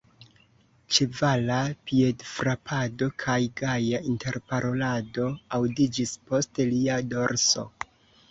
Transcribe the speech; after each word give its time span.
Ĉevala 0.95 1.57
piedfrapado 1.89 3.09
kaj 3.23 3.35
gaja 3.61 4.01
interparolado 4.13 5.29
aŭdiĝis 5.59 6.15
post 6.31 6.63
lia 6.73 6.97
dorso. 7.13 7.67